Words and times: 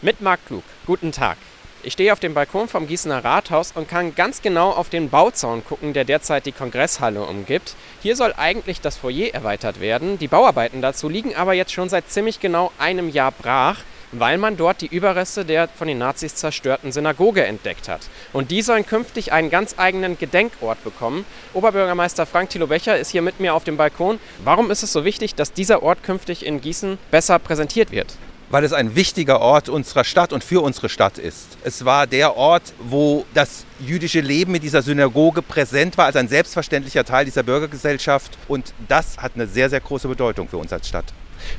Mit 0.00 0.20
Marc 0.20 0.46
Klug. 0.46 0.62
Guten 0.86 1.10
Tag. 1.10 1.38
Ich 1.82 1.94
stehe 1.94 2.12
auf 2.12 2.20
dem 2.20 2.32
Balkon 2.32 2.68
vom 2.68 2.86
Gießener 2.86 3.24
Rathaus 3.24 3.72
und 3.74 3.88
kann 3.88 4.14
ganz 4.14 4.42
genau 4.42 4.70
auf 4.70 4.90
den 4.90 5.10
Bauzaun 5.10 5.64
gucken, 5.64 5.92
der 5.92 6.04
derzeit 6.04 6.46
die 6.46 6.52
Kongresshalle 6.52 7.20
umgibt. 7.24 7.74
Hier 8.00 8.14
soll 8.14 8.32
eigentlich 8.36 8.80
das 8.80 8.96
Foyer 8.96 9.34
erweitert 9.34 9.80
werden. 9.80 10.16
Die 10.16 10.28
Bauarbeiten 10.28 10.82
dazu 10.82 11.08
liegen 11.08 11.34
aber 11.34 11.52
jetzt 11.54 11.72
schon 11.72 11.88
seit 11.88 12.08
ziemlich 12.08 12.38
genau 12.38 12.70
einem 12.78 13.08
Jahr 13.08 13.32
brach, 13.32 13.80
weil 14.12 14.38
man 14.38 14.56
dort 14.56 14.82
die 14.82 14.86
Überreste 14.86 15.44
der 15.44 15.66
von 15.66 15.88
den 15.88 15.98
Nazis 15.98 16.36
zerstörten 16.36 16.92
Synagoge 16.92 17.44
entdeckt 17.44 17.88
hat. 17.88 18.02
Und 18.32 18.52
die 18.52 18.62
sollen 18.62 18.86
künftig 18.86 19.32
einen 19.32 19.50
ganz 19.50 19.74
eigenen 19.78 20.16
Gedenkort 20.16 20.84
bekommen. 20.84 21.24
Oberbürgermeister 21.54 22.24
Frank 22.24 22.50
Thilo 22.50 22.68
Becher 22.68 22.96
ist 22.96 23.10
hier 23.10 23.22
mit 23.22 23.40
mir 23.40 23.52
auf 23.52 23.64
dem 23.64 23.76
Balkon. 23.76 24.20
Warum 24.44 24.70
ist 24.70 24.84
es 24.84 24.92
so 24.92 25.04
wichtig, 25.04 25.34
dass 25.34 25.52
dieser 25.52 25.82
Ort 25.82 26.04
künftig 26.04 26.46
in 26.46 26.60
Gießen 26.60 26.98
besser 27.10 27.40
präsentiert 27.40 27.90
wird? 27.90 28.16
Weil 28.50 28.64
es 28.64 28.72
ein 28.72 28.94
wichtiger 28.94 29.40
Ort 29.40 29.68
unserer 29.68 30.04
Stadt 30.04 30.32
und 30.32 30.42
für 30.44 30.62
unsere 30.62 30.88
Stadt 30.88 31.18
ist. 31.18 31.58
Es 31.64 31.84
war 31.84 32.06
der 32.06 32.36
Ort, 32.36 32.72
wo 32.78 33.26
das 33.34 33.64
jüdische 33.80 34.20
Leben 34.20 34.52
mit 34.52 34.62
dieser 34.62 34.82
Synagoge 34.82 35.42
präsent 35.42 35.98
war, 35.98 36.06
als 36.06 36.16
ein 36.16 36.28
selbstverständlicher 36.28 37.04
Teil 37.04 37.24
dieser 37.24 37.42
Bürgergesellschaft. 37.42 38.38
Und 38.48 38.72
das 38.88 39.18
hat 39.18 39.32
eine 39.34 39.46
sehr, 39.46 39.70
sehr 39.70 39.80
große 39.80 40.08
Bedeutung 40.08 40.48
für 40.48 40.58
uns 40.58 40.72
als 40.72 40.88
Stadt. 40.88 41.06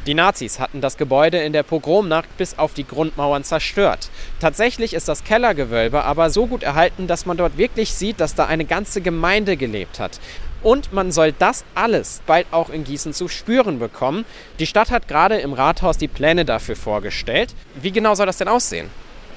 Die 0.05 0.13
Nazis 0.13 0.59
hatten 0.59 0.81
das 0.81 0.97
Gebäude 0.97 1.37
in 1.39 1.53
der 1.53 1.63
Pogromnacht 1.63 2.37
bis 2.37 2.57
auf 2.57 2.73
die 2.73 2.85
Grundmauern 2.85 3.43
zerstört. 3.43 4.09
Tatsächlich 4.39 4.93
ist 4.93 5.07
das 5.07 5.23
Kellergewölbe 5.23 6.03
aber 6.03 6.29
so 6.29 6.47
gut 6.47 6.63
erhalten, 6.63 7.07
dass 7.07 7.25
man 7.25 7.37
dort 7.37 7.57
wirklich 7.57 7.93
sieht, 7.93 8.19
dass 8.19 8.35
da 8.35 8.45
eine 8.45 8.65
ganze 8.65 9.01
Gemeinde 9.01 9.57
gelebt 9.57 9.99
hat. 9.99 10.19
Und 10.61 10.91
man 10.91 11.11
soll 11.11 11.31
das 11.31 11.63
alles 11.75 12.21
bald 12.25 12.47
auch 12.51 12.69
in 12.69 12.83
Gießen 12.83 13.13
zu 13.13 13.27
spüren 13.27 13.79
bekommen. 13.79 14.25
Die 14.59 14.67
Stadt 14.67 14.91
hat 14.91 15.07
gerade 15.07 15.37
im 15.37 15.53
Rathaus 15.53 15.97
die 15.97 16.07
Pläne 16.07 16.45
dafür 16.45 16.75
vorgestellt. 16.75 17.55
Wie 17.75 17.91
genau 17.91 18.15
soll 18.15 18.25
das 18.25 18.37
denn 18.37 18.47
aussehen? 18.47 18.89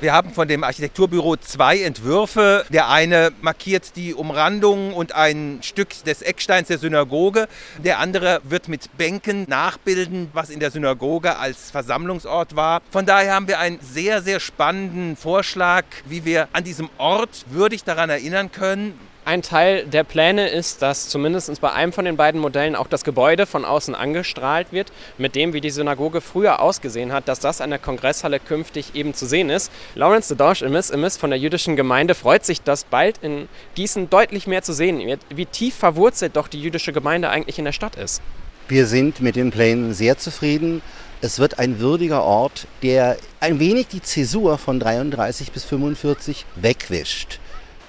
Wir 0.02 0.12
haben 0.12 0.32
von 0.32 0.48
dem 0.48 0.64
Architekturbüro 0.64 1.36
zwei 1.36 1.80
Entwürfe. 1.80 2.64
Der 2.70 2.88
eine 2.88 3.30
markiert 3.40 3.94
die 3.94 4.14
Umrandung 4.14 4.94
und 4.94 5.14
ein 5.14 5.60
Stück 5.62 5.90
des 6.02 6.22
Ecksteins 6.22 6.66
der 6.66 6.78
Synagoge. 6.78 7.46
Der 7.78 8.00
andere 8.00 8.40
wird 8.42 8.66
mit 8.66 8.98
Bänken 8.98 9.44
nachbilden, 9.48 10.28
was 10.32 10.50
in 10.50 10.58
der 10.58 10.72
Synagoge 10.72 11.36
als 11.36 11.70
Versammlungsort 11.70 12.56
war. 12.56 12.82
Von 12.90 13.06
daher 13.06 13.34
haben 13.34 13.46
wir 13.46 13.60
einen 13.60 13.78
sehr, 13.80 14.22
sehr 14.22 14.40
spannenden 14.40 15.14
Vorschlag, 15.14 15.84
wie 16.04 16.24
wir 16.24 16.48
an 16.52 16.64
diesem 16.64 16.90
Ort 16.98 17.44
würdig 17.50 17.84
daran 17.84 18.10
erinnern 18.10 18.50
können, 18.50 18.98
ein 19.24 19.42
Teil 19.42 19.84
der 19.86 20.04
Pläne 20.04 20.48
ist, 20.48 20.82
dass 20.82 21.08
zumindest 21.08 21.60
bei 21.60 21.70
einem 21.70 21.92
von 21.92 22.04
den 22.04 22.16
beiden 22.16 22.40
Modellen 22.40 22.74
auch 22.74 22.88
das 22.88 23.04
Gebäude 23.04 23.46
von 23.46 23.64
außen 23.64 23.94
angestrahlt 23.94 24.72
wird, 24.72 24.92
mit 25.18 25.34
dem, 25.34 25.52
wie 25.52 25.60
die 25.60 25.70
Synagoge 25.70 26.20
früher 26.20 26.60
ausgesehen 26.60 27.12
hat, 27.12 27.28
dass 27.28 27.38
das 27.38 27.60
an 27.60 27.70
der 27.70 27.78
Kongresshalle 27.78 28.40
künftig 28.40 28.94
eben 28.94 29.14
zu 29.14 29.26
sehen 29.26 29.50
ist. 29.50 29.70
Lawrence 29.94 30.28
de 30.28 30.36
Dorsch 30.36 30.62
Immis, 30.62 30.90
Immis 30.90 31.16
von 31.16 31.30
der 31.30 31.38
jüdischen 31.38 31.76
Gemeinde 31.76 32.14
freut 32.14 32.44
sich, 32.44 32.62
dass 32.62 32.84
bald 32.84 33.18
in 33.22 33.48
Gießen 33.74 34.10
deutlich 34.10 34.46
mehr 34.46 34.62
zu 34.62 34.72
sehen 34.72 34.98
wird, 34.98 35.20
wie 35.30 35.46
tief 35.46 35.74
verwurzelt 35.74 36.36
doch 36.36 36.48
die 36.48 36.60
jüdische 36.60 36.92
Gemeinde 36.92 37.30
eigentlich 37.30 37.58
in 37.58 37.64
der 37.64 37.72
Stadt 37.72 37.96
ist. 37.96 38.20
Wir 38.68 38.86
sind 38.86 39.20
mit 39.20 39.36
den 39.36 39.50
Plänen 39.50 39.94
sehr 39.94 40.18
zufrieden. 40.18 40.82
Es 41.20 41.38
wird 41.38 41.58
ein 41.60 41.78
würdiger 41.78 42.24
Ort, 42.24 42.66
der 42.82 43.16
ein 43.38 43.60
wenig 43.60 43.86
die 43.88 44.02
Zäsur 44.02 44.58
von 44.58 44.80
33 44.80 45.52
bis 45.52 45.64
45 45.64 46.46
wegwischt. 46.56 47.38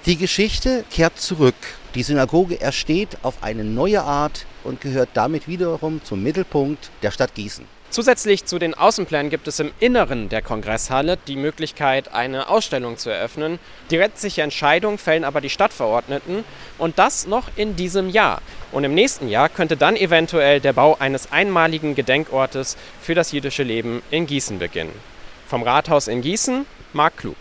Die 0.06 0.16
Geschichte 0.16 0.84
kehrt 0.90 1.18
zurück. 1.18 1.54
Die 1.94 2.02
Synagoge 2.02 2.60
ersteht 2.60 3.16
auf 3.22 3.42
eine 3.42 3.64
neue 3.64 4.02
Art 4.02 4.44
und 4.62 4.82
gehört 4.82 5.08
damit 5.14 5.48
wiederum 5.48 6.04
zum 6.04 6.22
Mittelpunkt 6.22 6.90
der 7.02 7.10
Stadt 7.10 7.34
Gießen. 7.34 7.64
Zusätzlich 7.88 8.44
zu 8.44 8.58
den 8.58 8.74
Außenplänen 8.74 9.30
gibt 9.30 9.48
es 9.48 9.60
im 9.60 9.72
Inneren 9.80 10.28
der 10.28 10.42
Kongresshalle 10.42 11.16
die 11.26 11.36
Möglichkeit, 11.36 12.12
eine 12.12 12.50
Ausstellung 12.50 12.98
zu 12.98 13.08
eröffnen. 13.08 13.58
Die 13.90 13.96
letztliche 13.96 14.42
Entscheidung 14.42 14.98
fällen 14.98 15.24
aber 15.24 15.40
die 15.40 15.48
Stadtverordneten 15.48 16.44
und 16.76 16.98
das 16.98 17.26
noch 17.26 17.48
in 17.56 17.74
diesem 17.74 18.10
Jahr. 18.10 18.42
Und 18.72 18.84
im 18.84 18.92
nächsten 18.92 19.28
Jahr 19.28 19.48
könnte 19.48 19.78
dann 19.78 19.96
eventuell 19.96 20.60
der 20.60 20.74
Bau 20.74 20.98
eines 20.98 21.32
einmaligen 21.32 21.94
Gedenkortes 21.94 22.76
für 23.00 23.14
das 23.14 23.32
jüdische 23.32 23.62
Leben 23.62 24.02
in 24.10 24.26
Gießen 24.26 24.58
beginnen. 24.58 24.92
Vom 25.46 25.62
Rathaus 25.62 26.08
in 26.08 26.20
Gießen, 26.20 26.66
Marc 26.92 27.16
Klug. 27.16 27.36